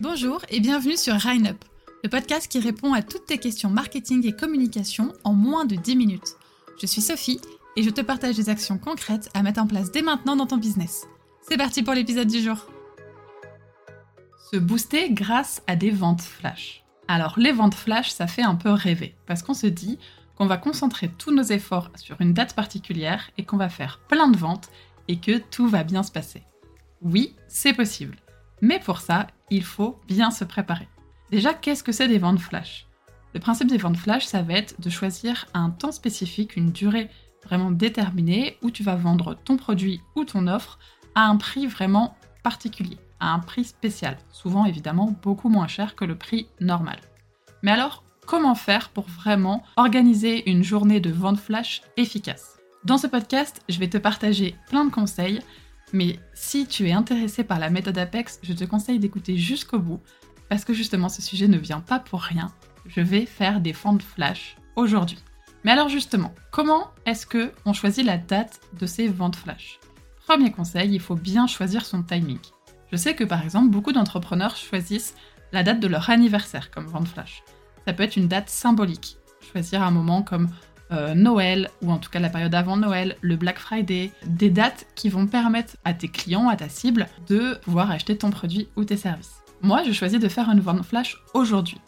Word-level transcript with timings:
Bonjour 0.00 0.40
et 0.48 0.60
bienvenue 0.60 0.96
sur 0.96 1.12
Up, 1.12 1.64
le 2.02 2.08
podcast 2.08 2.50
qui 2.50 2.58
répond 2.58 2.94
à 2.94 3.02
toutes 3.02 3.26
tes 3.26 3.36
questions 3.36 3.68
marketing 3.68 4.26
et 4.26 4.32
communication 4.32 5.12
en 5.24 5.34
moins 5.34 5.66
de 5.66 5.76
10 5.76 5.94
minutes. 5.94 6.36
Je 6.80 6.86
suis 6.86 7.02
Sophie 7.02 7.38
et 7.76 7.82
je 7.82 7.90
te 7.90 8.00
partage 8.00 8.34
des 8.34 8.48
actions 8.48 8.78
concrètes 8.78 9.28
à 9.34 9.42
mettre 9.42 9.60
en 9.60 9.66
place 9.66 9.92
dès 9.92 10.00
maintenant 10.00 10.36
dans 10.36 10.46
ton 10.46 10.56
business. 10.56 11.06
C'est 11.42 11.58
parti 11.58 11.82
pour 11.82 11.92
l'épisode 11.92 12.28
du 12.28 12.40
jour. 12.40 12.66
Se 14.50 14.56
booster 14.56 15.10
grâce 15.10 15.60
à 15.66 15.76
des 15.76 15.90
ventes 15.90 16.22
flash. 16.22 16.82
Alors 17.06 17.38
les 17.38 17.52
ventes 17.52 17.74
flash, 17.74 18.08
ça 18.08 18.26
fait 18.26 18.42
un 18.42 18.54
peu 18.54 18.70
rêver 18.70 19.14
parce 19.26 19.42
qu'on 19.42 19.52
se 19.52 19.66
dit 19.66 19.98
qu'on 20.34 20.46
va 20.46 20.56
concentrer 20.56 21.10
tous 21.18 21.30
nos 21.30 21.42
efforts 21.42 21.90
sur 21.96 22.18
une 22.22 22.32
date 22.32 22.54
particulière 22.54 23.30
et 23.36 23.44
qu'on 23.44 23.58
va 23.58 23.68
faire 23.68 24.00
plein 24.08 24.28
de 24.28 24.38
ventes 24.38 24.70
et 25.08 25.20
que 25.20 25.36
tout 25.36 25.68
va 25.68 25.84
bien 25.84 26.02
se 26.02 26.10
passer. 26.10 26.42
Oui, 27.02 27.36
c'est 27.48 27.74
possible. 27.74 28.16
Mais 28.62 28.78
pour 28.78 29.00
ça, 29.00 29.26
il 29.50 29.64
faut 29.64 29.98
bien 30.08 30.30
se 30.30 30.44
préparer. 30.44 30.88
Déjà, 31.30 31.54
qu'est-ce 31.54 31.84
que 31.84 31.92
c'est 31.92 32.08
des 32.08 32.18
ventes 32.18 32.40
flash? 32.40 32.86
Le 33.34 33.40
principe 33.40 33.68
des 33.68 33.78
ventes 33.78 33.96
flash, 33.96 34.26
ça 34.26 34.42
va 34.42 34.54
être 34.54 34.80
de 34.80 34.90
choisir 34.90 35.46
un 35.54 35.70
temps 35.70 35.92
spécifique, 35.92 36.56
une 36.56 36.72
durée 36.72 37.08
vraiment 37.44 37.70
déterminée, 37.70 38.58
où 38.62 38.70
tu 38.70 38.82
vas 38.82 38.96
vendre 38.96 39.34
ton 39.34 39.56
produit 39.56 40.00
ou 40.16 40.24
ton 40.24 40.46
offre 40.48 40.78
à 41.14 41.26
un 41.26 41.36
prix 41.36 41.66
vraiment 41.66 42.16
particulier, 42.42 42.98
à 43.20 43.32
un 43.32 43.38
prix 43.38 43.64
spécial, 43.64 44.18
souvent 44.32 44.64
évidemment 44.64 45.14
beaucoup 45.22 45.48
moins 45.48 45.68
cher 45.68 45.94
que 45.94 46.04
le 46.04 46.16
prix 46.16 46.48
normal. 46.60 46.98
Mais 47.62 47.70
alors, 47.70 48.02
comment 48.26 48.54
faire 48.54 48.88
pour 48.90 49.06
vraiment 49.08 49.62
organiser 49.76 50.48
une 50.50 50.62
journée 50.62 51.00
de 51.00 51.10
vente 51.10 51.38
flash 51.38 51.82
efficace? 51.96 52.58
Dans 52.84 52.98
ce 52.98 53.06
podcast, 53.06 53.62
je 53.68 53.78
vais 53.78 53.88
te 53.88 53.98
partager 53.98 54.56
plein 54.68 54.84
de 54.84 54.90
conseils 54.90 55.40
mais 55.92 56.18
si 56.34 56.66
tu 56.66 56.88
es 56.88 56.92
intéressé 56.92 57.44
par 57.44 57.58
la 57.58 57.70
méthode 57.70 57.98
Apex, 57.98 58.38
je 58.42 58.52
te 58.52 58.64
conseille 58.64 58.98
d'écouter 58.98 59.36
jusqu'au 59.36 59.78
bout, 59.78 60.00
parce 60.48 60.64
que 60.64 60.74
justement 60.74 61.08
ce 61.08 61.22
sujet 61.22 61.48
ne 61.48 61.58
vient 61.58 61.80
pas 61.80 61.98
pour 61.98 62.22
rien. 62.22 62.52
Je 62.86 63.00
vais 63.00 63.26
faire 63.26 63.60
des 63.60 63.72
ventes 63.72 64.02
flash 64.02 64.56
aujourd'hui. 64.76 65.18
Mais 65.64 65.72
alors 65.72 65.88
justement, 65.88 66.34
comment 66.50 66.90
est-ce 67.06 67.26
que 67.26 67.52
on 67.66 67.72
choisit 67.72 68.04
la 68.04 68.18
date 68.18 68.60
de 68.78 68.86
ces 68.86 69.08
ventes 69.08 69.36
flash? 69.36 69.78
Premier 70.26 70.52
conseil, 70.52 70.94
il 70.94 71.00
faut 71.00 71.16
bien 71.16 71.46
choisir 71.46 71.84
son 71.84 72.02
timing. 72.02 72.38
Je 72.90 72.96
sais 72.96 73.14
que 73.14 73.24
par 73.24 73.42
exemple, 73.42 73.70
beaucoup 73.70 73.92
d'entrepreneurs 73.92 74.56
choisissent 74.56 75.14
la 75.52 75.62
date 75.62 75.80
de 75.80 75.88
leur 75.88 76.08
anniversaire 76.10 76.70
comme 76.70 76.86
vente 76.86 77.08
flash. 77.08 77.42
Ça 77.86 77.92
peut 77.92 78.02
être 78.02 78.16
une 78.16 78.28
date 78.28 78.48
symbolique. 78.48 79.18
Choisir 79.52 79.82
un 79.82 79.90
moment 79.90 80.22
comme 80.22 80.48
euh, 80.92 81.14
Noël, 81.14 81.68
ou 81.82 81.90
en 81.90 81.98
tout 81.98 82.10
cas 82.10 82.20
la 82.20 82.28
période 82.28 82.54
avant 82.54 82.76
Noël, 82.76 83.16
le 83.20 83.36
Black 83.36 83.58
Friday, 83.58 84.10
des 84.26 84.50
dates 84.50 84.86
qui 84.94 85.08
vont 85.08 85.26
permettre 85.26 85.76
à 85.84 85.94
tes 85.94 86.08
clients, 86.08 86.48
à 86.48 86.56
ta 86.56 86.68
cible, 86.68 87.06
de 87.28 87.54
pouvoir 87.62 87.90
acheter 87.90 88.16
ton 88.16 88.30
produit 88.30 88.68
ou 88.76 88.84
tes 88.84 88.96
services. 88.96 89.40
Moi, 89.62 89.82
je 89.84 89.92
choisis 89.92 90.18
de 90.18 90.28
faire 90.28 90.48
une 90.50 90.60
vente 90.60 90.82
flash 90.84 91.18
aujourd'hui. 91.34 91.78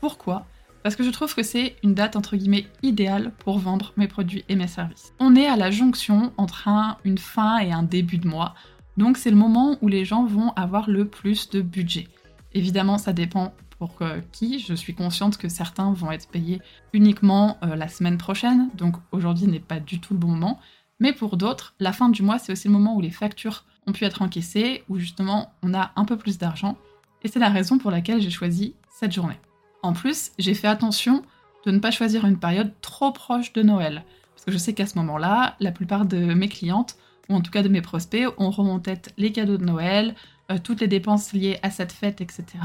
Pourquoi? 0.00 0.46
Parce 0.82 0.96
que 0.96 1.04
je 1.04 1.10
trouve 1.10 1.34
que 1.34 1.44
c'est 1.44 1.76
une 1.84 1.94
date 1.94 2.16
entre 2.16 2.36
guillemets 2.36 2.66
idéale 2.82 3.32
pour 3.38 3.58
vendre 3.58 3.92
mes 3.96 4.08
produits 4.08 4.44
et 4.48 4.56
mes 4.56 4.66
services. 4.66 5.12
On 5.20 5.36
est 5.36 5.46
à 5.46 5.56
la 5.56 5.70
jonction 5.70 6.32
entre 6.36 6.68
une 7.04 7.18
fin 7.18 7.58
et 7.58 7.70
un 7.70 7.84
début 7.84 8.18
de 8.18 8.26
mois, 8.26 8.54
donc 8.96 9.16
c'est 9.16 9.30
le 9.30 9.36
moment 9.36 9.78
où 9.80 9.88
les 9.88 10.04
gens 10.04 10.24
vont 10.26 10.52
avoir 10.54 10.90
le 10.90 11.06
plus 11.06 11.48
de 11.50 11.60
budget. 11.60 12.08
Évidemment, 12.52 12.98
ça 12.98 13.12
dépend 13.12 13.54
pour 13.88 13.98
qui. 14.30 14.60
Je 14.60 14.74
suis 14.74 14.94
consciente 14.94 15.38
que 15.38 15.48
certains 15.48 15.92
vont 15.92 16.12
être 16.12 16.28
payés 16.28 16.60
uniquement 16.92 17.58
euh, 17.64 17.74
la 17.74 17.88
semaine 17.88 18.16
prochaine, 18.16 18.68
donc 18.74 18.94
aujourd'hui 19.10 19.48
n'est 19.48 19.58
pas 19.58 19.80
du 19.80 19.98
tout 19.98 20.14
le 20.14 20.20
bon 20.20 20.28
moment. 20.28 20.60
Mais 21.00 21.12
pour 21.12 21.36
d'autres, 21.36 21.74
la 21.80 21.92
fin 21.92 22.08
du 22.08 22.22
mois, 22.22 22.38
c'est 22.38 22.52
aussi 22.52 22.68
le 22.68 22.74
moment 22.74 22.94
où 22.94 23.00
les 23.00 23.10
factures 23.10 23.64
ont 23.88 23.92
pu 23.92 24.04
être 24.04 24.22
encaissées, 24.22 24.84
où 24.88 24.98
justement 24.98 25.52
on 25.64 25.74
a 25.74 25.90
un 25.96 26.04
peu 26.04 26.16
plus 26.16 26.38
d'argent. 26.38 26.76
Et 27.24 27.28
c'est 27.28 27.40
la 27.40 27.48
raison 27.48 27.76
pour 27.76 27.90
laquelle 27.90 28.22
j'ai 28.22 28.30
choisi 28.30 28.76
cette 28.88 29.10
journée. 29.10 29.40
En 29.82 29.94
plus, 29.94 30.30
j'ai 30.38 30.54
fait 30.54 30.68
attention 30.68 31.24
de 31.66 31.72
ne 31.72 31.80
pas 31.80 31.90
choisir 31.90 32.24
une 32.24 32.38
période 32.38 32.72
trop 32.82 33.10
proche 33.10 33.52
de 33.52 33.62
Noël. 33.62 34.04
Parce 34.36 34.44
que 34.44 34.52
je 34.52 34.58
sais 34.58 34.74
qu'à 34.74 34.86
ce 34.86 34.96
moment-là, 34.98 35.56
la 35.58 35.72
plupart 35.72 36.06
de 36.06 36.18
mes 36.34 36.48
clientes, 36.48 36.96
ou 37.28 37.34
en 37.34 37.40
tout 37.40 37.50
cas 37.50 37.64
de 37.64 37.68
mes 37.68 37.82
prospects, 37.82 38.28
en 38.36 38.78
tête 38.78 39.12
les 39.18 39.32
cadeaux 39.32 39.56
de 39.56 39.64
Noël, 39.64 40.14
euh, 40.52 40.58
toutes 40.62 40.80
les 40.80 40.88
dépenses 40.88 41.32
liées 41.32 41.58
à 41.64 41.70
cette 41.72 41.90
fête, 41.90 42.20
etc 42.20 42.60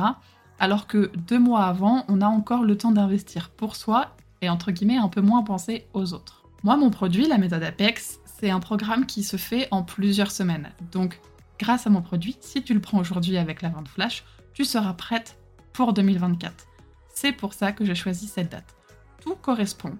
alors 0.59 0.87
que 0.87 1.11
deux 1.15 1.39
mois 1.39 1.65
avant, 1.65 2.05
on 2.07 2.21
a 2.21 2.27
encore 2.27 2.63
le 2.63 2.77
temps 2.77 2.91
d'investir 2.91 3.49
pour 3.49 3.75
soi 3.75 4.15
et 4.41 4.49
entre 4.49 4.71
guillemets 4.71 4.97
un 4.97 5.09
peu 5.09 5.21
moins 5.21 5.43
penser 5.43 5.87
aux 5.93 6.13
autres. 6.13 6.43
Moi, 6.63 6.77
mon 6.77 6.89
produit, 6.89 7.27
la 7.27 7.37
méthode 7.37 7.63
Apex, 7.63 8.19
c'est 8.25 8.49
un 8.49 8.59
programme 8.59 9.05
qui 9.05 9.23
se 9.23 9.37
fait 9.37 9.67
en 9.71 9.83
plusieurs 9.83 10.31
semaines. 10.31 10.71
Donc, 10.91 11.19
grâce 11.59 11.87
à 11.87 11.89
mon 11.89 12.01
produit, 12.01 12.37
si 12.41 12.63
tu 12.63 12.73
le 12.73 12.79
prends 12.79 12.99
aujourd'hui 12.99 13.37
avec 13.37 13.61
la 13.61 13.69
vente 13.69 13.87
flash, 13.87 14.23
tu 14.53 14.65
seras 14.65 14.93
prête 14.93 15.37
pour 15.73 15.93
2024. 15.93 16.65
C'est 17.09 17.31
pour 17.31 17.53
ça 17.53 17.71
que 17.71 17.85
j'ai 17.85 17.95
choisi 17.95 18.27
cette 18.27 18.51
date. 18.51 18.75
Tout 19.21 19.35
correspond 19.35 19.97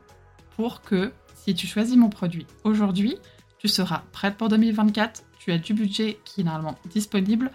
pour 0.55 0.81
que 0.81 1.13
si 1.35 1.53
tu 1.53 1.67
choisis 1.67 1.95
mon 1.95 2.09
produit 2.09 2.47
aujourd'hui, 2.63 3.17
tu 3.59 3.67
seras 3.67 4.03
prête 4.11 4.37
pour 4.37 4.49
2024, 4.49 5.23
tu 5.39 5.51
as 5.51 5.57
du 5.57 5.73
budget 5.73 6.19
qui 6.25 6.41
est 6.41 6.43
normalement 6.43 6.75
disponible, 6.89 7.51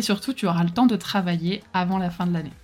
et 0.00 0.02
surtout, 0.02 0.32
tu 0.32 0.46
auras 0.46 0.64
le 0.64 0.70
temps 0.70 0.86
de 0.86 0.96
travailler 0.96 1.62
avant 1.74 1.98
la 1.98 2.08
fin 2.08 2.26
de 2.26 2.32
l'année. 2.32 2.54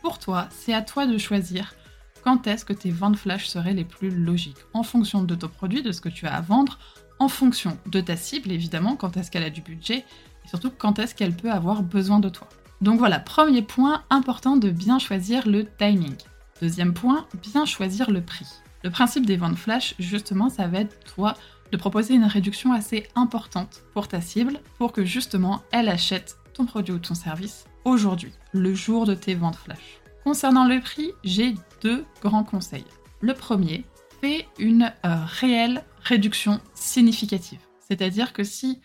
Pour 0.00 0.20
toi, 0.20 0.46
c'est 0.52 0.72
à 0.72 0.80
toi 0.80 1.06
de 1.06 1.18
choisir 1.18 1.74
quand 2.22 2.46
est-ce 2.46 2.64
que 2.64 2.72
tes 2.72 2.92
ventes 2.92 3.16
flash 3.16 3.48
seraient 3.48 3.74
les 3.74 3.84
plus 3.84 4.10
logiques, 4.10 4.64
en 4.74 4.84
fonction 4.84 5.24
de 5.24 5.34
ton 5.34 5.48
produit, 5.48 5.82
de 5.82 5.90
ce 5.90 6.00
que 6.00 6.08
tu 6.08 6.28
as 6.28 6.36
à 6.36 6.40
vendre, 6.40 6.78
en 7.18 7.26
fonction 7.26 7.76
de 7.86 8.00
ta 8.00 8.14
cible, 8.14 8.52
évidemment, 8.52 8.94
quand 8.94 9.16
est-ce 9.16 9.32
qu'elle 9.32 9.42
a 9.42 9.50
du 9.50 9.60
budget, 9.60 10.04
et 10.44 10.48
surtout 10.48 10.70
quand 10.70 11.00
est-ce 11.00 11.16
qu'elle 11.16 11.34
peut 11.34 11.50
avoir 11.50 11.82
besoin 11.82 12.20
de 12.20 12.28
toi. 12.28 12.48
Donc 12.80 13.00
voilà, 13.00 13.18
premier 13.18 13.62
point, 13.62 14.04
important 14.08 14.56
de 14.56 14.70
bien 14.70 15.00
choisir 15.00 15.48
le 15.48 15.66
timing. 15.66 16.14
Deuxième 16.62 16.94
point, 16.94 17.26
bien 17.42 17.64
choisir 17.64 18.12
le 18.12 18.20
prix. 18.20 18.46
Le 18.84 18.90
principe 18.90 19.26
des 19.26 19.36
ventes 19.36 19.58
flash, 19.58 19.96
justement, 19.98 20.48
ça 20.48 20.68
va 20.68 20.78
être 20.78 20.96
toi 21.16 21.34
de 21.72 21.76
proposer 21.76 22.14
une 22.14 22.22
réduction 22.22 22.72
assez 22.72 23.08
importante 23.16 23.82
pour 23.94 24.06
ta 24.06 24.20
cible 24.20 24.60
pour 24.78 24.92
que 24.92 25.04
justement 25.04 25.64
elle 25.72 25.88
achète 25.88 26.36
ton 26.54 26.64
produit 26.64 26.94
ou 26.94 26.98
ton 26.98 27.14
service 27.14 27.66
aujourd'hui, 27.84 28.32
le 28.52 28.74
jour 28.74 29.04
de 29.04 29.14
tes 29.14 29.34
ventes 29.34 29.56
flash. 29.56 30.00
Concernant 30.22 30.66
le 30.66 30.80
prix, 30.80 31.10
j'ai 31.22 31.54
deux 31.82 32.04
grands 32.22 32.44
conseils. 32.44 32.86
Le 33.20 33.34
premier, 33.34 33.84
fais 34.20 34.46
une 34.58 34.92
euh, 35.04 35.16
réelle 35.26 35.84
réduction 36.02 36.60
significative. 36.74 37.60
C'est-à-dire 37.80 38.32
que 38.32 38.44
si 38.44 38.80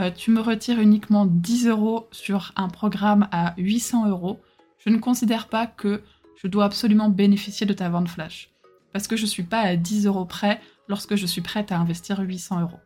euh, 0.00 0.10
tu 0.10 0.30
me 0.30 0.40
retires 0.40 0.80
uniquement 0.80 1.26
10 1.26 1.68
euros 1.68 2.08
sur 2.12 2.52
un 2.56 2.68
programme 2.68 3.28
à 3.32 3.54
800 3.56 4.08
euros, 4.08 4.40
je 4.78 4.90
ne 4.90 4.98
considère 4.98 5.48
pas 5.48 5.66
que 5.66 6.02
je 6.36 6.46
dois 6.46 6.64
absolument 6.64 7.08
bénéficier 7.08 7.66
de 7.66 7.72
ta 7.72 7.88
vente 7.88 8.08
flash. 8.08 8.50
Parce 8.92 9.08
que 9.08 9.16
je 9.16 9.22
ne 9.22 9.28
suis 9.28 9.42
pas 9.42 9.60
à 9.60 9.76
10 9.76 10.06
euros 10.06 10.26
près 10.26 10.60
lorsque 10.88 11.16
je 11.16 11.26
suis 11.26 11.40
prête 11.40 11.72
à 11.72 11.78
investir 11.78 12.20
800 12.20 12.60
euros. 12.60 12.80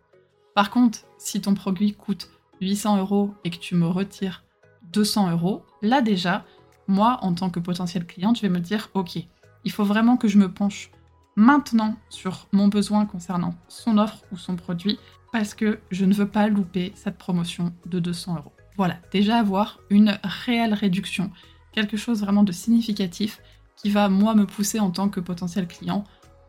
Par 0.55 0.71
contre, 0.71 1.01
si 1.19 1.41
ton 1.41 1.55
produit 1.55 1.95
coûte 1.95 2.31
800 2.61 2.99
euros 2.99 3.35
et 3.45 3.51
que 3.51 3.59
tu 3.59 3.75
me 3.75 3.87
retires 3.87 4.45
200 4.93 5.31
euros, 5.33 5.65
là 5.83 6.01
déjà, 6.01 6.45
moi, 6.87 7.19
en 7.23 7.35
tant 7.35 7.51
que 7.51 7.61
potentiel 7.61 8.07
cliente, 8.07 8.37
je 8.37 8.43
vais 8.43 8.49
me 8.49 8.61
dire, 8.61 8.89
ok, 8.95 9.19
il 9.65 9.73
faut 9.73 9.85
vraiment 9.85 10.17
que 10.17 10.29
je 10.29 10.39
me 10.39 10.51
penche 10.51 10.91
maintenant 11.37 11.97
sur 12.09 12.49
mon 12.53 12.69
besoin 12.69 13.07
concernant 13.07 13.55
son 13.69 13.99
offre 13.99 14.25
ou 14.33 14.37
son 14.37 14.57
produit, 14.57 14.99
parce 15.33 15.55
que 15.55 15.79
je 15.91 16.05
ne 16.05 16.15
veux 16.15 16.29
pas 16.29 16.49
louper 16.49 16.93
cette 16.95 17.19
promotion 17.19 17.73
de 17.87 18.01
200 18.01 18.37
euros. 18.37 18.53
Voilà, 18.77 18.97
déjà 19.13 19.39
avoir 19.39 19.79
une 19.91 20.19
réelle 20.23 20.75
réduction, 20.75 21.31
quelque 21.73 21.97
chose 21.97 22.21
vraiment 22.21 22.45
de 22.45 22.53
significatif 22.53 23.41
qui 23.77 23.91
va, 23.91 24.09
moi, 24.09 24.35
me 24.35 24.47
pousser 24.47 24.81
en 24.81 24.91
tant 24.91 25.09
que 25.09 25.21
potentiel 25.21 25.69
client 25.69 26.05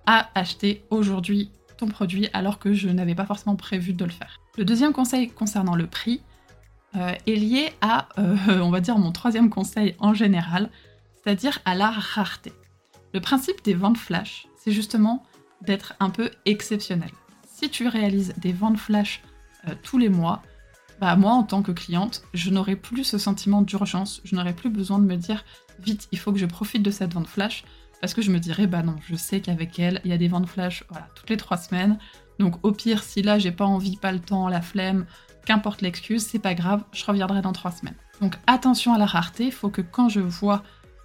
à 0.06 0.30
acheter 0.34 0.86
aujourd'hui 0.90 1.52
ton 1.78 1.88
produit 1.88 2.30
alors 2.34 2.60
que 2.60 2.74
je 2.74 2.90
n'avais 2.90 3.16
pas 3.16 3.26
forcément 3.26 3.56
prévu 3.56 3.94
de 3.94 4.06
le 4.06 4.12
faire. 4.12 4.40
Le 4.60 4.66
deuxième 4.66 4.92
conseil 4.92 5.30
concernant 5.30 5.74
le 5.74 5.88
prix 5.88 6.22
euh, 6.98 7.14
est 7.26 7.36
lié 7.36 7.72
à, 7.80 8.10
euh, 8.18 8.60
on 8.62 8.72
va 8.72 8.82
dire, 8.82 8.98
mon 8.98 9.14
troisième 9.14 9.50
conseil 9.50 9.96
en 10.00 10.14
général, 10.14 10.70
c'est-à-dire 11.16 11.60
à 11.64 11.76
la 11.76 11.90
rareté. 11.90 12.52
Le 13.14 13.22
principe 13.22 13.64
des 13.64 13.74
ventes 13.74 13.98
flash, 13.98 14.50
c'est 14.58 14.74
justement 14.74 15.24
d'être 15.62 15.94
un 16.02 16.10
peu 16.10 16.30
exceptionnel. 16.46 17.10
Si 17.48 17.70
tu 17.70 17.88
réalises 17.88 18.34
des 18.36 18.52
ventes 18.52 18.78
flash 18.78 19.24
euh, 19.70 19.76
tous 19.82 19.98
les 19.98 20.10
mois, 20.10 20.42
bah 21.00 21.16
moi 21.16 21.32
en 21.32 21.44
tant 21.44 21.62
que 21.62 21.72
cliente, 21.72 22.24
je 22.34 22.50
n'aurai 22.50 22.76
plus 22.76 23.06
ce 23.06 23.18
sentiment 23.18 23.62
d'urgence, 23.62 24.20
je 24.26 24.36
n'aurai 24.36 24.52
plus 24.52 24.70
besoin 24.70 25.00
de 25.00 25.06
me 25.06 25.16
dire 25.16 25.46
vite, 25.80 26.10
il 26.12 26.20
faut 26.20 26.34
que 26.34 26.38
je 26.38 26.46
profite 26.46 26.84
de 26.84 26.92
cette 26.92 27.14
vente 27.14 27.28
flash 27.28 27.64
parce 28.02 28.14
que 28.14 28.22
je 28.22 28.32
me 28.32 28.40
dirais, 28.40 28.68
bah 28.68 28.82
non, 28.82 28.96
je 29.08 29.16
sais 29.16 29.42
qu'avec 29.42 29.78
elle, 29.80 30.02
il 30.06 30.12
y 30.12 30.14
a 30.14 30.18
des 30.18 30.28
ventes 30.28 30.48
flash 30.48 30.84
voilà, 30.90 31.08
toutes 31.16 31.30
les 31.30 31.38
trois 31.38 31.58
semaines. 31.58 31.98
Donc 32.40 32.56
au 32.66 32.72
pire, 32.72 33.04
si 33.04 33.22
là 33.22 33.38
j'ai 33.40 33.52
pas 33.52 33.66
envie, 33.66 33.98
pas 33.98 34.12
le 34.12 34.20
temps, 34.20 34.48
la 34.48 34.62
flemme, 34.62 35.06
qu'importe 35.46 35.82
l'excuse, 35.82 36.26
c'est 36.26 36.40
pas 36.40 36.54
grave, 36.54 36.84
je 36.92 37.04
reviendrai 37.06 37.42
dans 37.42 37.52
trois 37.52 37.72
semaines. 37.72 37.98
Donc 38.22 38.36
attention 38.48 38.94
à 38.94 38.98
la 38.98 39.06
rareté, 39.06 39.46
il 39.46 39.52
faut 39.52 39.70
que 39.70 39.82
quand 39.82 40.10
je 40.10 40.22
vois 40.22 40.64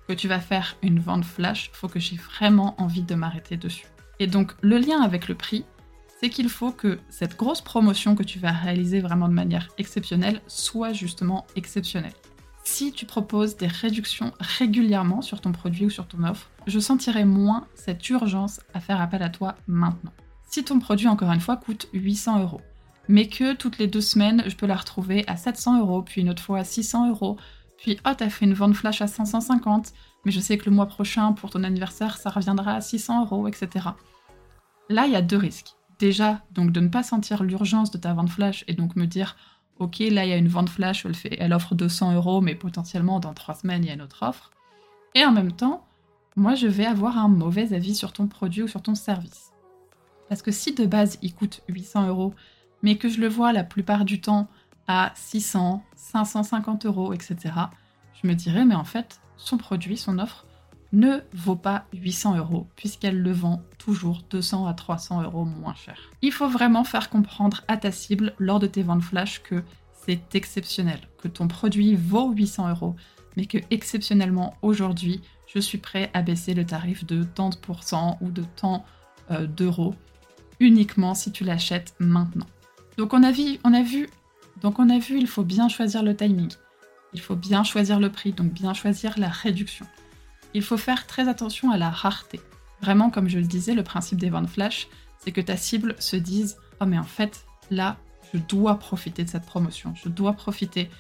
que 0.09 0.13
tu 0.13 0.29
vas 0.29 0.41
faire 0.41 0.77
une 0.83 1.01
vente 1.01 1.25
flash, 1.25 1.71
faut 1.73 1.89
que 1.89 1.99
j'ai 1.99 2.17
vraiment 2.17 2.81
envie 2.81 3.03
de 3.03 3.15
m'arrêter 3.15 3.57
dessus. 3.57 3.87
Et 4.21 4.27
donc 4.27 4.53
le 4.61 4.79
lien 4.79 5.01
avec 5.03 5.29
le 5.29 5.35
prix, 5.35 5.65
c'est 6.21 6.31
qu'il 6.31 6.49
faut 6.49 6.71
que 6.71 7.01
cette 7.09 7.37
grosse 7.37 7.61
promotion 7.61 8.15
que 8.15 8.23
tu 8.23 8.39
vas 8.39 8.53
réaliser 8.53 9.01
vraiment 9.01 9.29
de 9.29 9.35
manière 9.35 9.69
exceptionnelle 9.79 10.41
soit 10.47 10.93
justement 10.93 11.47
exceptionnelle. 11.57 12.13
Si 12.65 12.93
tu 12.93 13.05
proposes 13.05 13.57
des 13.57 13.67
réductions 13.67 14.33
régulièrement 14.41 15.21
sur 15.21 15.41
ton 15.41 15.53
produit 15.53 15.87
ou 15.87 15.91
sur 15.91 16.07
ton 16.07 16.25
offre, 16.25 16.51
je 16.67 16.79
sentirai 16.79 17.25
moins 17.25 17.67
cette 17.75 18.09
urgence 18.11 18.61
à 18.73 18.81
faire 18.81 19.01
appel 19.01 19.23
à 19.23 19.29
toi 19.29 19.57
maintenant. 19.67 20.13
Si 20.47 20.65
ton 20.65 20.79
produit, 20.79 21.09
encore 21.09 21.33
une 21.33 21.41
fois, 21.41 21.57
coûte 21.57 21.89
800 21.93 22.41
euros, 22.41 22.61
mais 23.09 23.29
que 23.29 23.55
toutes 23.55 23.79
les 23.79 23.87
deux 23.87 24.01
semaines, 24.01 24.45
je 24.47 24.57
peux 24.57 24.67
la 24.67 24.77
retrouver 24.77 25.25
à 25.27 25.37
700 25.37 25.81
euros, 25.81 26.03
puis 26.03 26.21
une 26.21 26.31
autre 26.31 26.43
fois 26.43 26.61
à 26.61 26.65
600 26.65 27.11
euros, 27.11 27.37
puis 27.77 27.99
oh, 28.07 28.13
t'as 28.17 28.31
fait 28.31 28.45
une 28.45 28.55
vente 28.55 28.75
flash 28.75 29.03
à 29.03 29.07
550, 29.07 29.93
mais 30.25 30.33
je 30.33 30.41
sais 30.41 30.57
que 30.57 30.67
le 30.67 30.75
mois 30.75 30.87
prochain, 30.87 31.33
pour 31.33 31.51
ton 31.51 31.65
anniversaire, 31.65 32.17
ça 32.17 32.31
reviendra 32.31 32.75
à 32.75 32.81
600 32.81 33.25
euros, 33.25 33.49
etc. 33.49 33.89
Là, 34.89 35.07
il 35.07 35.13
y 35.13 35.17
a 35.17 35.23
deux 35.23 35.37
risques. 35.37 35.75
Déjà, 35.99 36.43
donc 36.53 36.73
de 36.73 36.81
ne 36.81 36.89
pas 36.89 37.03
sentir 37.03 37.43
l'urgence 37.43 37.91
de 37.91 37.99
ta 37.99 38.13
vente 38.15 38.31
flash 38.31 38.65
et 38.69 38.75
donc 38.75 38.97
me 38.97 39.07
dire, 39.07 39.37
ok, 39.79 39.99
là, 39.99 40.25
il 40.25 40.31
y 40.31 40.33
a 40.33 40.37
une 40.37 40.49
vente 40.49 40.69
flash, 40.69 41.05
elle, 41.05 41.15
elle 41.39 41.53
offre 41.53 41.75
200 41.75 42.15
euros, 42.15 42.41
mais 42.41 42.55
potentiellement 42.55 43.21
dans 43.21 43.35
trois 43.35 43.55
semaines, 43.55 43.85
il 43.85 43.89
y 43.89 43.91
a 43.91 43.95
une 43.95 44.03
autre 44.03 44.23
offre. 44.23 44.51
Et 45.15 45.25
en 45.25 45.33
même 45.33 45.53
temps, 45.53 45.87
moi, 46.37 46.55
je 46.55 46.67
vais 46.67 46.87
avoir 46.87 47.19
un 47.19 47.29
mauvais 47.29 47.73
avis 47.73 47.95
sur 47.95 48.13
ton 48.13 48.27
produit 48.27 48.63
ou 48.63 48.69
sur 48.69 48.83
ton 48.83 48.95
service. 48.95 49.53
Parce 50.29 50.43
que 50.43 50.51
si 50.51 50.75
de 50.75 50.87
base, 50.87 51.19
il 51.23 51.35
coûte 51.35 51.63
800 51.69 52.09
euros, 52.09 52.35
mais 52.83 52.97
que 52.97 53.09
je 53.09 53.21
le 53.21 53.29
vois 53.29 53.53
la 53.53 53.65
plupart 53.65 54.05
du 54.05 54.21
temps 54.21 54.49
à 54.89 55.13
600, 55.15 55.83
550 55.97 56.87
euros, 56.87 57.13
etc., 57.13 57.37
je 58.21 58.29
me 58.29 58.35
dirais, 58.35 58.65
mais 58.65 58.75
en 58.75 58.85
fait, 58.85 59.21
son 59.37 59.59
produit, 59.59 59.97
son 59.97 60.19
offre, 60.19 60.47
ne 60.93 61.19
vaut 61.33 61.57
pas 61.57 61.87
800 61.93 62.37
euros, 62.37 62.67
puisqu'elle 62.77 63.21
le 63.21 63.33
vend 63.33 63.63
toujours 63.79 64.23
200 64.31 64.67
à 64.67 64.75
300 64.75 65.23
euros 65.23 65.45
moins 65.45 65.75
cher. 65.75 65.99
Il 66.23 66.33
faut 66.33 66.49
vraiment 66.49 66.85
faire 66.85 67.11
comprendre 67.11 67.63
à 67.69 67.77
ta 67.77 67.91
cible 67.91 68.35
lors 68.39 68.61
de 68.61 68.67
tes 68.67 68.83
ventes 68.83 69.03
flash 69.03 69.43
que 69.43 69.63
c'est 70.07 70.35
exceptionnel, 70.35 71.01
que 71.19 71.29
ton 71.29 71.49
produit 71.49 71.97
vaut 71.97 72.33
800 72.33 72.71
euros, 72.71 72.95
mais 73.37 73.47
que 73.47 73.59
exceptionnellement 73.71 74.55
aujourd'hui, 74.63 75.21
je 75.55 75.61
suis 75.61 75.79
prêt 75.79 76.11
à 76.15 76.23
baisser 76.23 76.55
le 76.55 76.65
tarif 76.65 77.05
de 77.05 77.23
tant 77.23 77.51
de 77.51 77.57
pourcents 77.57 78.19
ou 78.21 78.31
de 78.31 78.45
tant 78.57 78.85
euh, 79.31 79.47
d'euros 79.47 79.95
uniquement 80.61 81.15
si 81.15 81.33
tu 81.33 81.45
l'achètes 81.45 81.95
maintenant. 81.99 82.47
Donc 82.97 83.13
on 83.13 83.23
a, 83.23 83.33
vu, 83.33 83.59
on 83.65 83.75
a 83.75 83.83
vu, 83.83 84.09
donc 84.61 84.79
on 84.79 84.89
a 84.89 84.99
vu, 84.99 85.19
il 85.19 85.27
faut 85.27 85.43
bien 85.43 85.69
choisir 85.69 86.03
le 86.03 86.17
timing. 86.17 86.51
Il 87.13 87.21
faut 87.21 87.37
bien 87.37 87.65
choisir 87.65 88.01
le 88.01 88.11
prix, 88.11 88.33
donc 88.33 88.53
bien 88.53 88.75
choisir 88.75 89.19
la 89.19 89.29
réduction. 89.29 89.87
Il 90.53 90.63
faut 90.63 90.77
faire 90.77 91.07
très 91.07 91.29
attention 91.29 91.71
à 91.71 91.77
la 91.77 91.91
rareté. 91.91 92.41
Vraiment, 92.81 93.11
comme 93.11 93.29
je 93.29 93.39
le 93.39 93.47
disais, 93.47 93.75
le 93.75 93.83
principe 93.83 94.19
des 94.19 94.31
ventes 94.31 94.49
flash, 94.49 94.89
c'est 95.19 95.33
que 95.33 95.41
ta 95.41 95.57
cible 95.57 95.95
se 95.99 96.17
dise 96.17 96.57
Oh, 96.81 96.87
mais 96.87 96.99
en 96.99 97.05
fait, 97.05 97.47
là, 97.71 97.97
je 98.33 98.39
dois 98.39 98.79
profiter 98.79 99.25
de 99.25 99.31
cette 99.31 99.47
promotion, 99.47 99.95
je 99.95 100.09
dois 100.09 100.33
profiter 100.33 100.91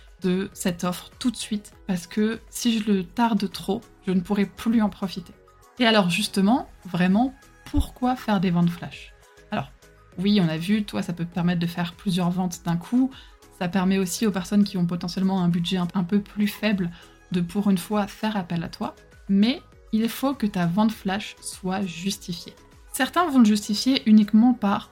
cette 0.52 0.84
offre 0.84 1.10
tout 1.18 1.30
de 1.30 1.36
suite, 1.36 1.72
parce 1.86 2.06
que 2.06 2.40
si 2.50 2.78
je 2.78 2.90
le 2.90 3.04
tarde 3.04 3.50
trop, 3.50 3.80
je 4.06 4.12
ne 4.12 4.20
pourrai 4.20 4.46
plus 4.46 4.82
en 4.82 4.88
profiter. 4.88 5.32
Et 5.78 5.86
alors, 5.86 6.10
justement, 6.10 6.68
vraiment, 6.84 7.34
pourquoi 7.70 8.16
faire 8.16 8.40
des 8.40 8.50
ventes 8.50 8.70
flash? 8.70 9.12
Alors, 9.50 9.70
oui, 10.18 10.40
on 10.40 10.48
a 10.48 10.56
vu, 10.56 10.84
toi, 10.84 11.02
ça 11.02 11.12
peut 11.12 11.24
permettre 11.24 11.60
de 11.60 11.66
faire 11.66 11.94
plusieurs 11.94 12.30
ventes 12.30 12.60
d'un 12.64 12.76
coup. 12.76 13.10
Ça 13.58 13.68
permet 13.68 13.98
aussi 13.98 14.26
aux 14.26 14.30
personnes 14.30 14.64
qui 14.64 14.76
ont 14.76 14.86
potentiellement 14.86 15.42
un 15.42 15.48
budget 15.48 15.78
un 15.78 16.04
peu 16.04 16.20
plus 16.20 16.48
faible 16.48 16.90
de 17.32 17.40
pour 17.40 17.70
une 17.70 17.78
fois 17.78 18.06
faire 18.06 18.36
appel 18.36 18.62
à 18.62 18.68
toi. 18.68 18.94
Mais 19.28 19.62
il 19.92 20.08
faut 20.08 20.34
que 20.34 20.46
ta 20.46 20.66
vente 20.66 20.92
flash 20.92 21.36
soit 21.40 21.82
justifiée. 21.82 22.54
Certains 22.92 23.28
vont 23.28 23.40
le 23.40 23.44
justifier 23.44 24.02
uniquement 24.08 24.54
par, 24.54 24.90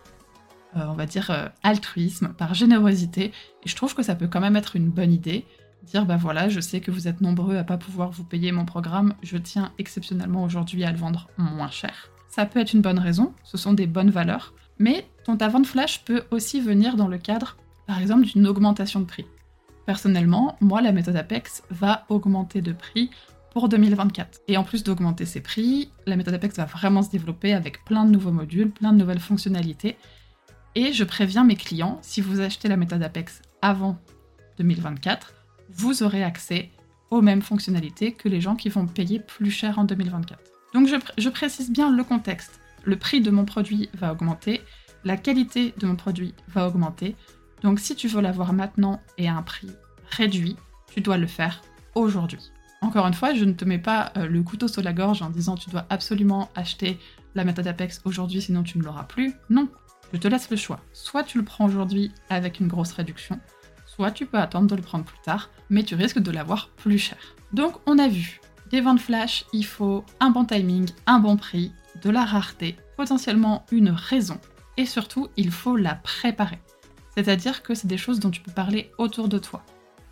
on 0.75 0.95
va 0.95 1.07
dire, 1.07 1.31
euh, 1.31 1.49
altruisme, 1.63 2.35
par 2.35 2.55
générosité. 2.55 3.33
Et 3.65 3.69
je 3.69 3.77
trouve 3.77 3.95
que 3.95 4.03
ça 4.03 4.15
peut 4.15 4.29
quand 4.29 4.41
même 4.41 4.57
être 4.57 4.77
une 4.77 4.91
bonne 4.91 5.13
idée. 5.13 5.45
Dire, 5.85 6.07
bah 6.07 6.17
voilà, 6.17 6.49
je 6.49 6.61
sais 6.61 6.81
que 6.81 6.91
vous 6.91 7.09
êtes 7.09 7.21
nombreux 7.21 7.57
à 7.57 7.65
pas 7.65 7.77
pouvoir 7.77 8.11
vous 8.11 8.25
payer 8.25 8.53
mon 8.53 8.65
programme, 8.65 9.15
je 9.23 9.37
tiens 9.37 9.73
exceptionnellement 9.79 10.45
aujourd'hui 10.45 10.85
à 10.85 10.93
le 10.93 10.97
vendre 10.97 11.29
moins 11.39 11.71
cher. 11.71 12.11
Ça 12.29 12.47
peut 12.47 12.61
être 12.61 12.73
une 12.73 12.83
bonne 12.83 13.01
raison, 13.01 13.35
ce 13.43 13.57
sont 13.57 13.75
des 13.75 13.89
bonnes 13.89 14.11
valeurs. 14.11 14.55
Mais 14.79 15.07
ton 15.25 15.37
ta 15.37 15.49
vente 15.49 15.67
flash 15.67 16.05
peut 16.05 16.23
aussi 16.31 16.61
venir 16.61 16.97
dans 16.97 17.09
le 17.09 17.19
cadre, 17.19 17.57
par 17.87 18.01
exemple, 18.01 18.27
d'une 18.27 18.47
augmentation 18.47 19.01
de 19.01 19.07
prix. 19.07 19.27
Personnellement, 19.87 20.57
moi, 20.61 20.81
la 20.81 20.93
méthode 20.93 21.17
Apex 21.17 21.63
va 21.71 22.05
augmenter 22.09 22.63
de 22.63 22.73
prix 22.73 23.11
pour 23.53 23.69
2024. 23.69 24.41
Et 24.49 24.57
en 24.57 24.65
plus 24.65 24.83
d'augmenter 24.83 25.27
ses 25.27 25.41
prix, 25.41 25.91
la 26.07 26.17
méthode 26.17 26.35
Apex 26.35 26.57
va 26.57 26.65
vraiment 26.65 27.03
se 27.03 27.11
développer 27.11 27.53
avec 27.53 27.85
plein 27.85 28.05
de 28.05 28.11
nouveaux 28.11 28.33
modules, 28.33 28.71
plein 28.71 28.93
de 28.93 28.99
nouvelles 28.99 29.21
fonctionnalités. 29.21 29.97
Et 30.75 30.93
je 30.93 31.05
préviens 31.05 31.45
mes 31.45 31.57
clients, 31.57 31.99
si 32.03 32.21
vous 32.21 32.41
achetez 32.41 32.69
la 32.69 32.77
méthode 32.77 33.03
Apex 33.03 33.43
avant 33.61 33.99
2024, 34.59 35.35
vous 35.71 36.03
aurez 36.03 36.25
accès 36.25 36.71
aux 37.11 37.21
mêmes 37.21 37.43
fonctionnalités 37.43 38.13
que 38.13 38.29
les 38.29 38.41
gens 38.41 38.57
qui 38.57 38.71
vont 38.71 38.87
payer 38.87 39.21
plus 39.21 39.51
cher 39.51 39.79
en 39.79 39.85
2024. 39.85 40.41
Donc 40.73 40.89
je, 40.89 41.29
précise 41.29 41.71
bien 41.71 41.95
le 41.95 42.05
contexte 42.05 42.61
le 42.85 42.97
prix 42.97 43.21
de 43.21 43.31
mon 43.31 43.45
produit 43.45 43.89
va 43.95 44.13
augmenter, 44.13 44.61
la 45.05 45.17
qualité 45.17 45.75
de 45.79 45.87
mon 45.87 45.97
produit 45.97 46.35
va 46.49 46.67
augmenter. 46.67 47.17
Donc 47.63 47.79
si 47.79 47.95
tu 47.95 48.09
veux 48.09 48.21
l'avoir 48.21 48.53
maintenant 48.53 49.01
et 49.19 49.29
à 49.29 49.37
un 49.37 49.43
prix 49.43 49.71
réduit, 50.11 50.57
tu 50.93 51.01
dois 51.01 51.17
le 51.17 51.27
faire 51.27 51.63
aujourd'hui. 51.95 52.51
Encore 52.81 53.07
une 53.07 53.15
fois, 53.15 53.35
je 53.35 53.45
ne 53.45 53.53
te 53.53 53.65
mets 53.65 53.79
pas 53.79 54.13
euh, 54.17 54.27
le 54.27 54.43
couteau 54.43 54.67
sur 54.67 54.83
la 54.83 54.93
gorge 54.93 55.23
en 55.23 55.31
disant 55.31 55.55
tu 55.55 55.71
dois 55.71 55.87
absolument 55.89 56.51
acheter 56.57 56.99
la 57.35 57.45
méthode 57.45 57.69
Apex 57.69 58.01
aujourd'hui 58.05 58.43
sinon 58.43 58.63
tu 58.65 58.79
ne 58.79 58.83
l'auras 58.83 59.05
plus. 59.05 59.33
Non, 59.49 59.69
je 60.13 60.19
te 60.19 60.29
laisse 60.29 60.51
le 60.51 60.57
choix. 60.57 60.81
Soit 60.93 61.25
tu 61.25 61.39
le 61.39 61.45
prends 61.45 61.67
aujourd'hui 61.67 62.13
avec 62.31 62.61
une 62.61 62.69
grosse 62.69 62.93
réduction, 62.93 63.41
soit 63.87 64.11
tu 64.11 64.27
peux 64.27 64.39
attendre 64.39 64.69
de 64.69 64.77
le 64.77 64.83
prendre 64.83 65.05
plus 65.05 65.21
tard, 65.21 65.51
mais 65.71 65.83
tu 65.83 65.95
risques 65.95 66.21
de 66.21 66.31
l'avoir 66.31 66.69
plus 66.71 66.99
cher. 66.99 67.19
Donc 67.53 67.77
on 67.87 67.99
a 67.99 68.09
vu, 68.09 68.41
des 68.71 68.81
ventes 68.81 69.01
flash, 69.01 69.45
il 69.53 69.65
faut 69.65 70.05
un 70.21 70.31
bon 70.31 70.45
timing, 70.45 70.89
un 71.07 71.19
bon 71.19 71.37
prix, 71.37 71.73
de 72.03 72.11
la 72.11 72.25
rareté, 72.25 72.77
potentiellement 72.97 73.67
une 73.71 73.91
raison, 73.91 74.41
et 74.77 74.87
surtout, 74.87 75.29
il 75.37 75.51
faut 75.51 75.77
la 75.77 75.95
préparer. 75.95 76.59
C'est-à-dire 77.15 77.63
que 77.63 77.75
c'est 77.75 77.87
des 77.87 77.99
choses 77.99 78.21
dont 78.21 78.31
tu 78.31 78.41
peux 78.41 78.53
parler 78.53 78.91
autour 78.99 79.29
de 79.29 79.39
toi. 79.39 79.63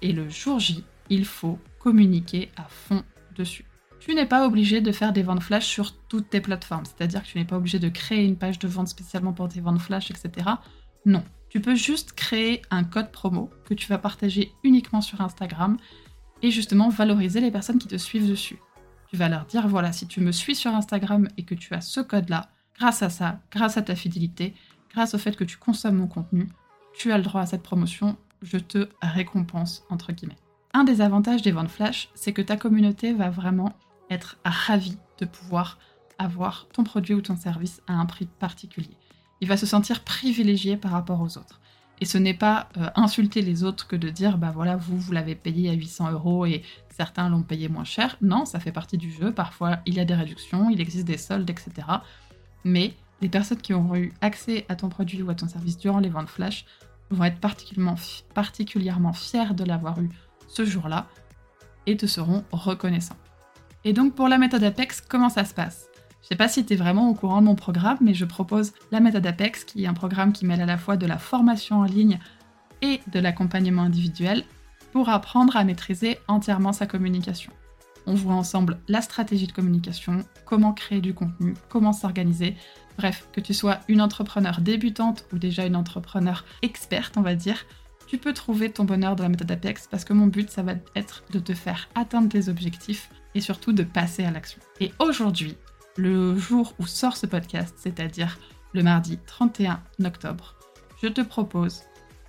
Et 0.02 0.12
le 0.12 0.28
jour 0.28 0.58
J, 0.58 0.84
il 1.08 1.24
faut 1.24 1.58
communiquer 1.78 2.50
à 2.56 2.64
fond 2.64 3.02
dessus. 3.36 3.64
Tu 4.00 4.14
n'es 4.14 4.26
pas 4.26 4.46
obligé 4.46 4.80
de 4.80 4.92
faire 4.92 5.12
des 5.12 5.22
ventes 5.22 5.42
flash 5.42 5.66
sur 5.66 5.94
toutes 6.08 6.30
tes 6.30 6.40
plateformes, 6.40 6.86
c'est-à-dire 6.86 7.22
que 7.22 7.28
tu 7.28 7.38
n'es 7.38 7.44
pas 7.44 7.58
obligé 7.58 7.78
de 7.78 7.90
créer 7.90 8.24
une 8.24 8.36
page 8.36 8.58
de 8.58 8.66
vente 8.66 8.88
spécialement 8.88 9.34
pour 9.34 9.48
tes 9.48 9.60
ventes 9.60 9.80
flash, 9.80 10.10
etc. 10.10 10.48
Non. 11.04 11.22
Tu 11.50 11.60
peux 11.60 11.74
juste 11.74 12.12
créer 12.12 12.62
un 12.70 12.82
code 12.82 13.10
promo 13.10 13.50
que 13.66 13.74
tu 13.74 13.88
vas 13.88 13.98
partager 13.98 14.52
uniquement 14.64 15.02
sur 15.02 15.20
Instagram 15.20 15.76
et 16.42 16.50
justement 16.50 16.88
valoriser 16.88 17.40
les 17.40 17.50
personnes 17.50 17.78
qui 17.78 17.88
te 17.88 17.98
suivent 17.98 18.28
dessus. 18.28 18.58
Tu 19.10 19.16
vas 19.16 19.28
leur 19.28 19.44
dire, 19.44 19.68
voilà, 19.68 19.92
si 19.92 20.06
tu 20.06 20.20
me 20.20 20.32
suis 20.32 20.54
sur 20.54 20.74
Instagram 20.74 21.28
et 21.36 21.44
que 21.44 21.54
tu 21.54 21.74
as 21.74 21.80
ce 21.82 22.00
code-là, 22.00 22.48
grâce 22.78 23.02
à 23.02 23.10
ça, 23.10 23.40
grâce 23.50 23.76
à 23.76 23.82
ta 23.82 23.96
fidélité, 23.96 24.54
grâce 24.94 25.14
au 25.14 25.18
fait 25.18 25.36
que 25.36 25.44
tu 25.44 25.58
consommes 25.58 25.96
mon 25.96 26.06
contenu, 26.06 26.48
tu 26.94 27.12
as 27.12 27.18
le 27.18 27.24
droit 27.24 27.42
à 27.42 27.46
cette 27.46 27.62
promotion, 27.62 28.16
je 28.40 28.58
te 28.58 28.88
récompense, 29.02 29.84
entre 29.90 30.12
guillemets. 30.12 30.38
Un 30.72 30.84
des 30.84 31.00
avantages 31.00 31.42
des 31.42 31.52
ventes 31.52 31.70
flash, 31.70 32.08
c'est 32.14 32.32
que 32.32 32.42
ta 32.42 32.56
communauté 32.56 33.12
va 33.12 33.28
vraiment 33.28 33.74
être 34.10 34.38
ravie 34.44 34.98
de 35.18 35.24
pouvoir 35.24 35.78
avoir 36.18 36.66
ton 36.72 36.84
produit 36.84 37.14
ou 37.14 37.22
ton 37.22 37.36
service 37.36 37.80
à 37.86 37.94
un 37.94 38.06
prix 38.06 38.26
particulier. 38.26 38.96
Il 39.40 39.48
va 39.48 39.56
se 39.56 39.66
sentir 39.66 40.04
privilégié 40.04 40.76
par 40.76 40.90
rapport 40.90 41.20
aux 41.20 41.38
autres. 41.38 41.60
Et 42.00 42.06
ce 42.06 42.18
n'est 42.18 42.34
pas 42.34 42.68
euh, 42.76 42.88
insulter 42.94 43.42
les 43.42 43.62
autres 43.62 43.86
que 43.86 43.96
de 43.96 44.08
dire, 44.08 44.38
bah 44.38 44.52
voilà, 44.54 44.76
vous, 44.76 44.98
vous 44.98 45.12
l'avez 45.12 45.34
payé 45.34 45.68
à 45.70 45.74
800 45.74 46.12
euros 46.12 46.46
et 46.46 46.62
certains 46.96 47.28
l'ont 47.28 47.42
payé 47.42 47.68
moins 47.68 47.84
cher. 47.84 48.16
Non, 48.22 48.44
ça 48.44 48.58
fait 48.58 48.72
partie 48.72 48.96
du 48.96 49.10
jeu. 49.10 49.32
Parfois, 49.32 49.78
il 49.86 49.94
y 49.94 50.00
a 50.00 50.04
des 50.04 50.14
réductions, 50.14 50.70
il 50.70 50.80
existe 50.80 51.06
des 51.06 51.18
soldes, 51.18 51.48
etc. 51.48 51.70
Mais 52.64 52.94
les 53.20 53.28
personnes 53.28 53.60
qui 53.60 53.74
auront 53.74 53.96
eu 53.96 54.12
accès 54.22 54.64
à 54.68 54.76
ton 54.76 54.88
produit 54.88 55.22
ou 55.22 55.30
à 55.30 55.34
ton 55.34 55.48
service 55.48 55.76
durant 55.76 56.00
les 56.00 56.08
ventes 56.08 56.30
flash 56.30 56.64
vont 57.10 57.24
être 57.24 57.38
particulièrement, 57.38 57.96
particulièrement 58.34 59.12
fiers 59.12 59.52
de 59.54 59.64
l'avoir 59.64 60.00
eu 60.00 60.08
ce 60.48 60.64
jour-là 60.64 61.06
et 61.86 61.96
te 61.96 62.06
seront 62.06 62.44
reconnaissants. 62.50 63.16
Et 63.84 63.92
donc 63.92 64.14
pour 64.14 64.28
la 64.28 64.36
méthode 64.36 64.62
Apex, 64.62 65.00
comment 65.00 65.30
ça 65.30 65.44
se 65.44 65.54
passe? 65.54 65.88
Je 66.22 66.28
sais 66.28 66.36
pas 66.36 66.48
si 66.48 66.66
tu 66.66 66.74
es 66.74 66.76
vraiment 66.76 67.08
au 67.08 67.14
courant 67.14 67.40
de 67.40 67.46
mon 67.46 67.54
programme, 67.54 67.96
mais 68.02 68.12
je 68.12 68.26
propose 68.26 68.72
la 68.92 69.00
méthode 69.00 69.26
Apex, 69.26 69.64
qui 69.64 69.84
est 69.84 69.86
un 69.86 69.94
programme 69.94 70.32
qui 70.32 70.44
mêle 70.44 70.60
à 70.60 70.66
la 70.66 70.76
fois 70.76 70.98
de 70.98 71.06
la 71.06 71.16
formation 71.16 71.80
en 71.80 71.84
ligne 71.84 72.18
et 72.82 73.00
de 73.10 73.18
l'accompagnement 73.18 73.82
individuel 73.82 74.44
pour 74.92 75.08
apprendre 75.08 75.56
à 75.56 75.64
maîtriser 75.64 76.18
entièrement 76.28 76.72
sa 76.72 76.86
communication. 76.86 77.52
On 78.06 78.14
voit 78.14 78.34
ensemble 78.34 78.78
la 78.88 79.00
stratégie 79.00 79.46
de 79.46 79.52
communication, 79.52 80.24
comment 80.44 80.72
créer 80.72 81.00
du 81.00 81.14
contenu, 81.14 81.54
comment 81.68 81.92
s'organiser. 81.92 82.56
Bref, 82.98 83.28
que 83.32 83.40
tu 83.40 83.54
sois 83.54 83.80
une 83.88 84.02
entrepreneur 84.02 84.60
débutante 84.60 85.24
ou 85.32 85.38
déjà 85.38 85.64
une 85.64 85.76
entrepreneur 85.76 86.44
experte, 86.60 87.16
on 87.16 87.22
va 87.22 87.34
dire, 87.34 87.64
tu 88.06 88.18
peux 88.18 88.32
trouver 88.34 88.70
ton 88.70 88.84
bonheur 88.84 89.16
dans 89.16 89.22
la 89.22 89.28
méthode 89.30 89.52
Apex 89.52 89.86
parce 89.86 90.04
que 90.04 90.12
mon 90.12 90.26
but, 90.26 90.50
ça 90.50 90.62
va 90.62 90.74
être 90.96 91.22
de 91.30 91.38
te 91.38 91.54
faire 91.54 91.88
atteindre 91.94 92.28
tes 92.28 92.48
objectifs 92.48 93.10
et 93.34 93.40
surtout 93.40 93.72
de 93.72 93.82
passer 93.82 94.24
à 94.24 94.30
l'action. 94.30 94.60
Et 94.80 94.92
aujourd'hui, 94.98 95.56
le 95.96 96.36
jour 96.36 96.74
où 96.78 96.86
sort 96.86 97.16
ce 97.16 97.26
podcast, 97.26 97.74
c'est-à-dire 97.78 98.38
le 98.72 98.82
mardi 98.82 99.18
31 99.26 99.82
octobre, 100.04 100.56
je 101.02 101.08
te 101.08 101.20
propose 101.20 101.82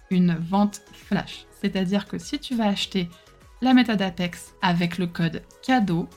une 0.09 0.35
vente 0.35 0.81
flash. 0.93 1.45
C'est-à-dire 1.61 2.07
que 2.07 2.17
si 2.17 2.39
tu 2.39 2.55
vas 2.55 2.67
acheter 2.67 3.09
la 3.61 3.73
méthode 3.73 4.01
Apex 4.01 4.53
avec 4.61 4.97
le 4.97 5.07
code 5.07 5.43
CADO, 5.61 6.09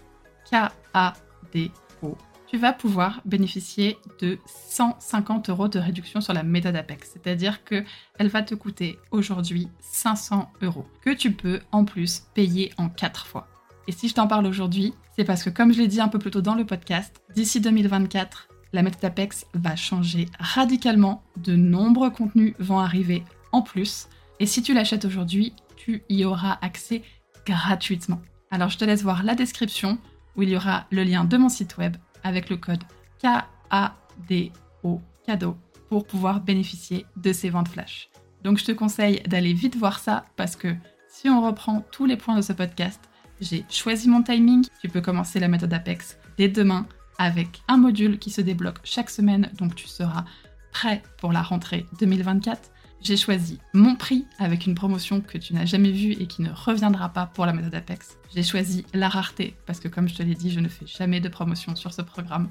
K-A-D-O, 0.51 2.17
tu 2.47 2.59
vas 2.59 2.73
pouvoir 2.73 3.21
bénéficier 3.25 3.99
de 4.21 4.39
150 4.47 5.51
euros 5.51 5.69
de 5.69 5.79
réduction 5.79 6.21
sur 6.21 6.33
la 6.33 6.43
méthode 6.43 6.77
Apex. 6.77 7.11
C'est-à-dire 7.13 7.65
que 7.65 7.85
elle 8.19 8.29
va 8.29 8.43
te 8.43 8.55
coûter 8.55 8.99
aujourd'hui 9.11 9.69
500 9.81 10.53
euros, 10.63 10.87
que 11.03 11.11
tu 11.11 11.33
peux 11.33 11.61
en 11.73 11.85
plus 11.85 12.25
payer 12.35 12.73
en 12.79 12.89
4 12.89 13.27
fois. 13.27 13.49
Et 13.87 13.93
si 13.93 14.09
je 14.09 14.15
t'en 14.15 14.27
parle 14.27 14.47
aujourd'hui, 14.47 14.95
c'est 15.17 15.25
parce 15.25 15.43
que 15.43 15.51
comme 15.51 15.73
je 15.73 15.81
l'ai 15.81 15.89
dit 15.89 16.01
un 16.01 16.09
peu 16.09 16.19
plus 16.19 16.31
tôt 16.31 16.41
dans 16.41 16.55
le 16.55 16.65
podcast, 16.65 17.21
d'ici 17.35 17.61
2024, 17.61 18.49
la 18.73 18.83
méthode 18.83 19.13
va 19.55 19.77
changer 19.77 20.27
radicalement. 20.39 21.23
De 21.37 21.55
nombreux 21.55 22.11
contenus 22.11 22.55
vont 22.59 22.79
arriver 22.79 23.23
en 23.53 23.63
plus. 23.63 24.09
Et 24.41 24.47
si 24.47 24.63
tu 24.63 24.75
l'achètes 24.75 25.05
aujourd'hui, 25.05 25.53
tu 25.77 26.03
y 26.09 26.25
auras 26.25 26.59
accès 26.61 27.03
gratuitement. 27.47 28.21
Alors 28.51 28.71
je 28.71 28.79
te 28.79 28.85
laisse 28.85 29.03
voir 29.03 29.23
la 29.23 29.35
description 29.35 29.99
où 30.37 30.43
il 30.43 30.49
y 30.49 30.57
aura 30.57 30.87
le 30.91 31.05
lien 31.05 31.25
de 31.25 31.37
mon 31.37 31.49
site 31.49 31.77
web 31.77 31.97
avec 32.23 32.51
le 32.51 32.57
code 32.57 32.83
KADO 33.21 35.01
cadeau 35.27 35.57
pour 35.89 36.07
pouvoir 36.07 36.41
bénéficier 36.41 37.07
de 37.17 37.33
ces 37.33 37.51
ventes 37.51 37.69
flash. 37.69 38.11
Donc 38.43 38.59
je 38.59 38.65
te 38.65 38.73
conseille 38.73 39.23
d'aller 39.27 39.53
vite 39.53 39.77
voir 39.77 39.99
ça 39.99 40.27
parce 40.37 40.57
que 40.57 40.75
si 41.09 41.31
on 41.31 41.45
reprend 41.47 41.83
tous 41.93 42.07
les 42.07 42.17
points 42.17 42.37
de 42.37 42.43
ce 42.43 42.53
podcast, 42.53 43.01
j'ai 43.45 43.65
choisi 43.69 44.09
mon 44.09 44.23
timing. 44.23 44.67
Tu 44.81 44.89
peux 44.89 45.01
commencer 45.01 45.39
la 45.39 45.49
méthode 45.49 45.73
Apex 45.73 46.19
dès 46.39 46.49
demain 46.49 46.87
avec 47.19 47.63
un 47.69 47.77
module 47.77 48.19
qui 48.19 48.31
se 48.31 48.41
débloque 48.41 48.79
chaque 48.83 49.11
semaine, 49.11 49.51
donc 49.59 49.75
tu 49.75 49.87
seras 49.87 50.25
prêt 50.73 51.03
pour 51.19 51.33
la 51.33 51.43
rentrée 51.43 51.87
2024. 52.01 52.71
J'ai 53.01 53.17
choisi 53.19 53.59
mon 53.75 53.97
prix 53.97 54.25
avec 54.39 54.67
une 54.67 54.75
promotion 54.75 55.21
que 55.21 55.37
tu 55.37 55.53
n'as 55.53 55.67
jamais 55.67 55.93
vue 55.93 56.13
et 56.13 56.27
qui 56.27 56.41
ne 56.41 56.51
reviendra 56.51 57.11
pas 57.11 57.27
pour 57.27 57.45
la 57.45 57.53
méthode 57.53 57.75
Apex. 57.75 58.17
J'ai 58.35 58.43
choisi 58.43 58.87
la 58.95 59.11
rareté 59.11 59.55
parce 59.67 59.79
que 59.79 59.89
comme 59.89 60.09
je 60.09 60.15
te 60.15 60.23
l'ai 60.23 60.35
dit, 60.35 60.51
je 60.51 60.61
ne 60.61 60.69
fais 60.69 60.87
jamais 60.87 61.21
de 61.21 61.29
promotion 61.29 61.77
sur 61.77 61.93
ce 61.93 62.01
programme. 62.01 62.49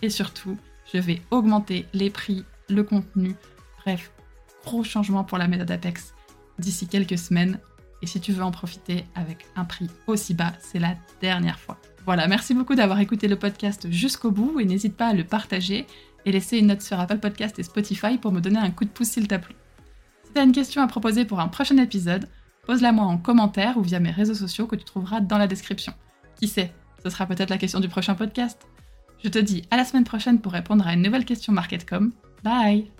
Et 0.00 0.08
surtout, 0.08 0.56
je 0.92 0.98
vais 0.98 1.20
augmenter 1.32 1.86
les 1.92 2.10
prix, 2.10 2.44
le 2.68 2.84
contenu, 2.84 3.34
bref, 3.84 4.12
gros 4.64 4.84
changement 4.84 5.24
pour 5.24 5.36
la 5.36 5.48
méthode 5.48 5.70
Apex 5.72 6.14
d'ici 6.60 6.86
quelques 6.86 7.18
semaines. 7.18 7.58
Et 8.02 8.06
si 8.06 8.20
tu 8.20 8.32
veux 8.32 8.42
en 8.42 8.50
profiter 8.50 9.04
avec 9.14 9.46
un 9.56 9.64
prix 9.64 9.88
aussi 10.06 10.34
bas, 10.34 10.52
c'est 10.60 10.78
la 10.78 10.94
dernière 11.20 11.58
fois. 11.58 11.78
Voilà, 12.04 12.26
merci 12.26 12.54
beaucoup 12.54 12.74
d'avoir 12.74 13.00
écouté 13.00 13.28
le 13.28 13.36
podcast 13.36 13.90
jusqu'au 13.90 14.30
bout 14.30 14.60
et 14.60 14.64
n'hésite 14.64 14.96
pas 14.96 15.08
à 15.08 15.12
le 15.12 15.24
partager 15.24 15.86
et 16.24 16.32
laisser 16.32 16.58
une 16.58 16.68
note 16.68 16.82
sur 16.82 16.98
Apple 16.98 17.18
Podcast 17.18 17.58
et 17.58 17.62
Spotify 17.62 18.18
pour 18.18 18.32
me 18.32 18.40
donner 18.40 18.58
un 18.58 18.70
coup 18.70 18.84
de 18.84 18.90
pouce 18.90 19.08
s'il 19.08 19.28
t'a 19.28 19.38
plu. 19.38 19.54
Si 20.24 20.32
tu 20.32 20.40
as 20.40 20.44
une 20.44 20.52
question 20.52 20.82
à 20.82 20.86
proposer 20.86 21.24
pour 21.24 21.40
un 21.40 21.48
prochain 21.48 21.76
épisode, 21.78 22.28
pose-la 22.66 22.92
moi 22.92 23.04
en 23.04 23.18
commentaire 23.18 23.76
ou 23.76 23.82
via 23.82 24.00
mes 24.00 24.10
réseaux 24.10 24.34
sociaux 24.34 24.66
que 24.66 24.76
tu 24.76 24.84
trouveras 24.84 25.20
dans 25.20 25.38
la 25.38 25.46
description. 25.46 25.92
Qui 26.36 26.48
sait, 26.48 26.72
ce 27.02 27.10
sera 27.10 27.26
peut-être 27.26 27.50
la 27.50 27.58
question 27.58 27.80
du 27.80 27.88
prochain 27.88 28.14
podcast. 28.14 28.66
Je 29.22 29.28
te 29.28 29.38
dis 29.38 29.62
à 29.70 29.76
la 29.76 29.84
semaine 29.84 30.04
prochaine 30.04 30.40
pour 30.40 30.52
répondre 30.52 30.86
à 30.86 30.94
une 30.94 31.02
nouvelle 31.02 31.24
question 31.24 31.52
MarketCom. 31.52 32.12
Bye 32.44 32.90